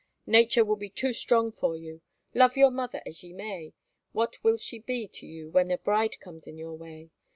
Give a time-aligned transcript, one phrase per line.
[0.25, 2.01] Nature will be too strong for you.
[2.33, 3.71] Love your mother as ye may,
[4.13, 7.11] what will she be to you when a bride comes in your way?